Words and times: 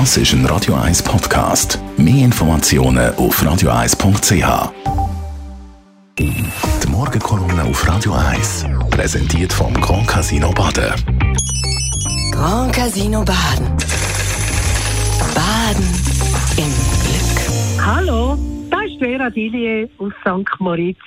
Das 0.00 0.16
ist 0.16 0.32
ein 0.32 0.44
Radio 0.46 0.74
1 0.74 1.04
Podcast. 1.04 1.78
Mehr 1.96 2.24
Informationen 2.24 3.14
auf 3.14 3.40
radio1.ch. 3.40 4.72
Die 6.18 6.88
Morgenkolumne 6.88 7.62
auf 7.62 7.88
Radio 7.88 8.12
1 8.12 8.66
präsentiert 8.90 9.52
vom 9.52 9.72
Grand 9.74 10.08
Casino 10.08 10.50
Baden. 10.50 10.92
Grand 12.32 12.74
Casino 12.74 13.24
Baden. 13.24 13.68
Baden 15.32 15.86
im 16.56 16.72
Glück. 17.04 17.86
Hallo, 17.86 18.36
da 18.72 18.80
ist 18.80 18.98
Vera 18.98 19.30
Dilie 19.30 19.88
aus 19.98 20.12
St. 20.22 20.58
Moritz. 20.58 20.98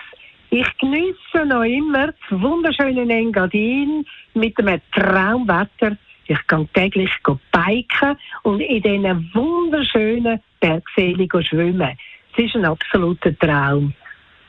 Ich 0.49 0.77
genieße 0.79 1.45
noch 1.45 1.63
immer 1.63 2.07
das 2.07 2.41
wunderschöne 2.41 3.01
Engadin 3.13 4.05
mit 4.33 4.57
einem 4.57 4.79
Traumwetter. 4.93 5.97
Ich 6.27 6.47
gehe 6.47 6.67
täglich 6.73 7.11
biken 7.23 8.17
und 8.43 8.59
in 8.59 8.81
diesen 8.81 9.31
wunderschönen 9.33 10.39
Bergseen 10.59 11.29
schwimmen. 11.43 11.97
Es 12.33 12.45
ist 12.45 12.55
ein 12.55 12.65
absoluter 12.65 13.37
Traum. 13.39 13.93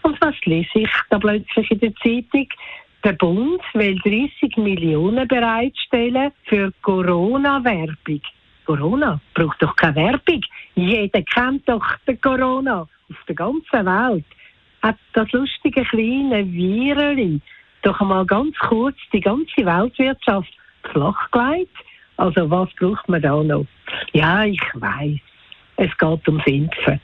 Und 0.02 0.20
was 0.20 0.34
lese 0.44 0.68
ich 0.74 0.90
da 1.10 1.18
plötzlich 1.18 1.70
in 1.70 1.80
der 1.80 1.94
Zeitung? 1.96 2.48
Der 3.04 3.12
Bund 3.12 3.62
will 3.74 3.98
30 4.00 4.56
Millionen 4.56 5.28
bereitstellen 5.28 6.32
für 6.44 6.72
Corona-Werbung. 6.82 8.20
Corona 8.64 9.20
braucht 9.34 9.62
doch 9.62 9.76
keine 9.76 9.96
Werbung. 9.96 10.40
Jeder 10.74 11.22
kennt 11.22 11.68
doch 11.68 11.86
den 12.06 12.20
Corona 12.20 12.82
auf 12.82 13.24
der 13.26 13.34
ganzen 13.34 13.86
Welt 13.86 14.24
hat 14.82 14.98
das 15.12 15.30
lustige 15.32 15.84
kleine 15.84 16.46
Viren 16.52 17.42
doch 17.82 18.00
einmal 18.00 18.26
ganz 18.26 18.56
kurz 18.58 18.96
die 19.12 19.20
ganze 19.20 19.64
Weltwirtschaft 19.64 20.52
flachgelegt. 20.88 21.76
Also 22.16 22.50
was 22.50 22.68
braucht 22.74 23.08
man 23.08 23.22
da 23.22 23.42
noch? 23.42 23.66
Ja, 24.12 24.44
ich 24.44 24.60
weiß, 24.74 25.18
es 25.76 25.96
geht 25.96 26.28
ums 26.28 26.46
Impfen. 26.46 27.00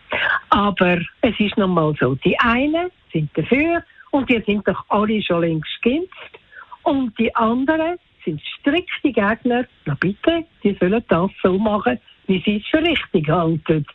Aber 0.51 0.99
es 1.21 1.39
ist 1.39 1.57
nun 1.57 1.71
mal 1.71 1.95
so, 1.99 2.15
die 2.17 2.39
einen 2.41 2.91
sind 3.13 3.31
dafür 3.37 3.83
und 4.11 4.29
die 4.29 4.43
sind 4.47 4.67
doch 4.67 4.85
alle 4.89 5.23
schon 5.23 5.43
längst 5.43 5.83
geimpft. 5.83 6.39
Und 6.83 7.19
die 7.19 7.35
anderen 7.37 7.97
sind 8.25 8.41
strikte 8.59 9.13
Gegner. 9.13 9.65
Na 9.85 9.97
bitte, 9.99 10.45
die 10.63 10.77
sollen 10.81 11.03
das 11.09 11.31
so 11.43 11.59
machen, 11.59 11.99
wie 12.27 12.43
sie 12.45 12.57
es 12.57 12.67
für 12.67 12.83
richtig 12.83 13.29
halten. 13.29 13.87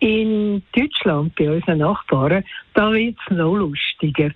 In 0.00 0.62
Deutschland, 0.74 1.34
bei 1.36 1.50
unseren 1.50 1.78
Nachbarn, 1.78 2.44
da 2.74 2.92
wird 2.92 3.16
es 3.24 3.36
noch 3.36 3.54
lustiger. 3.54 4.30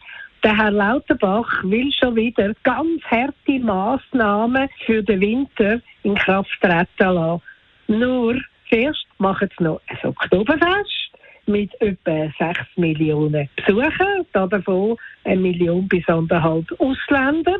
Der 0.46 0.56
Herr 0.56 0.70
Lauterbach 0.70 1.64
will 1.64 1.90
schon 1.90 2.14
wieder 2.14 2.54
ganz 2.62 3.02
harte 3.02 3.58
Massnahmen 3.58 4.68
für 4.84 5.02
den 5.02 5.20
Winter 5.20 5.80
in 6.04 6.14
Kraft 6.14 6.56
treten 6.60 6.86
lassen. 6.98 7.42
Nur 7.88 8.40
zuerst 8.68 9.08
machen 9.18 9.50
sie 9.58 9.64
noch 9.64 9.80
ein 9.88 10.08
Oktoberfest 10.08 11.10
mit 11.46 11.72
etwa 11.80 12.32
6 12.38 12.60
Millionen 12.76 13.48
Besuchern, 13.56 14.24
davon 14.32 14.96
eine 15.24 15.40
Million 15.40 15.88
bis 15.88 16.08
anderthalb 16.08 16.66
Ausländer. 16.78 17.58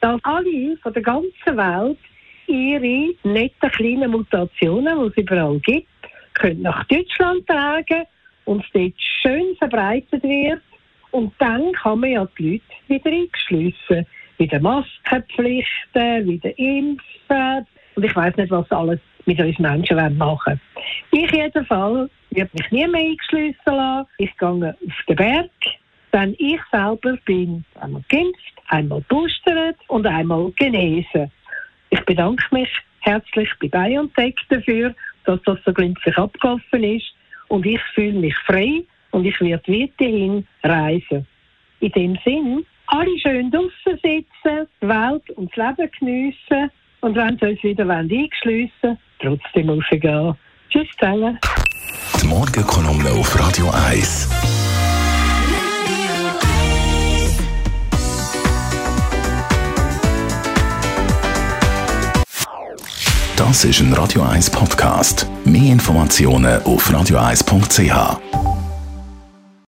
Dass 0.00 0.20
alle 0.22 0.76
von 0.84 0.92
der 0.92 1.02
ganzen 1.02 1.56
Welt 1.56 1.98
ihre 2.46 3.12
netten 3.24 3.70
kleinen 3.72 4.12
Mutationen, 4.12 5.00
die 5.00 5.06
es 5.08 5.16
überall 5.16 5.58
gibt, 5.58 5.88
können 6.34 6.62
nach 6.62 6.84
Deutschland 6.84 7.44
tragen 7.48 8.04
und 8.44 8.64
es 8.64 8.70
dort 8.72 8.94
schön 9.20 9.56
verbreitet 9.56 10.22
wird. 10.22 10.62
Und 11.14 11.32
dann 11.38 11.70
kann 11.74 12.00
man 12.00 12.10
ja 12.10 12.28
die 12.36 12.54
Leute 12.54 12.64
wieder 12.88 13.10
einschliessen. 13.12 14.04
Wieder 14.36 14.58
Maskenpflichten, 14.58 16.26
wieder 16.26 16.58
Impfen. 16.58 17.66
Und 17.94 18.04
ich 18.04 18.16
weiß 18.16 18.36
nicht, 18.36 18.50
was 18.50 18.68
alles 18.72 18.98
mit 19.24 19.38
uns 19.38 19.56
Menschen 19.60 20.18
machen. 20.18 20.60
Ich 21.12 21.30
jedenfalls 21.30 22.10
werde 22.30 22.50
mich 22.54 22.70
nie 22.72 22.88
mehr 22.88 23.00
eingeschliessen 23.00 23.54
lassen. 23.64 24.08
Ich 24.18 24.36
gehe 24.36 24.48
auf 24.48 25.04
den 25.08 25.16
Berg. 25.16 25.50
Denn 26.12 26.34
ich 26.38 26.60
selber 26.72 27.16
bin 27.24 27.64
einmal 27.80 28.02
geimpft, 28.08 28.54
einmal 28.70 29.00
boostert 29.02 29.76
und 29.86 30.08
einmal 30.08 30.50
genesen. 30.58 31.30
Ich 31.90 32.00
bedanke 32.06 32.44
mich 32.50 32.70
herzlich 33.02 33.50
bei 33.60 33.68
BioNTech 33.68 34.34
dafür 34.48 34.92
dass 35.26 35.40
das 35.44 35.58
so 35.64 35.72
glimpflich 35.72 36.18
abgelaufen 36.18 36.82
ist. 36.82 37.14
Und 37.48 37.64
ich 37.66 37.80
fühle 37.94 38.18
mich 38.18 38.36
frei 38.46 38.82
und 39.14 39.24
ich 39.24 39.40
werde 39.40 39.72
weiterhin 39.72 40.46
reisen. 40.64 41.26
In 41.80 41.92
dem 41.92 42.18
Sinn, 42.24 42.66
alle 42.88 43.18
schön 43.20 43.50
draußen 43.50 43.98
sitzen, 44.02 44.68
die 44.82 44.88
Welt 44.88 45.30
und 45.36 45.56
das 45.56 45.76
Leben 45.78 45.90
geniessen 45.98 46.70
und 47.00 47.14
wenn 47.14 47.38
sie 47.38 47.46
uns 47.46 47.62
wieder 47.62 47.88
einschliessen 47.88 48.98
trotzdem 49.20 49.70
rausgehen. 49.70 50.34
Tschüss 50.68 50.88
zusammen. 50.98 51.38
Die 52.20 52.26
Morgenkolumne 52.26 53.10
auf 53.10 53.38
Radio 53.38 53.70
1. 53.88 54.28
Das 63.36 63.64
ist 63.64 63.80
ein 63.80 63.92
Radio 63.92 64.22
1 64.22 64.50
Podcast. 64.50 65.28
Mehr 65.44 65.72
Informationen 65.72 66.62
auf 66.62 66.90
radio1.ch. 66.90 68.63